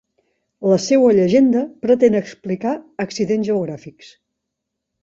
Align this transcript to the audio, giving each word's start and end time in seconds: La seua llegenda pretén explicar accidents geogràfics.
La 0.71 0.77
seua 0.85 1.11
llegenda 1.17 1.61
pretén 1.85 2.17
explicar 2.23 2.73
accidents 3.07 3.51
geogràfics. 3.53 4.13